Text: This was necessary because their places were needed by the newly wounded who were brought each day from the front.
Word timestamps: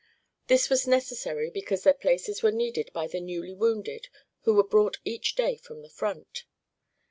This 0.47 0.67
was 0.67 0.87
necessary 0.87 1.51
because 1.51 1.83
their 1.83 1.93
places 1.93 2.41
were 2.41 2.51
needed 2.51 2.89
by 2.91 3.05
the 3.05 3.19
newly 3.19 3.53
wounded 3.53 4.07
who 4.45 4.55
were 4.55 4.63
brought 4.63 4.97
each 5.05 5.35
day 5.35 5.57
from 5.57 5.83
the 5.83 5.89
front. 5.91 6.45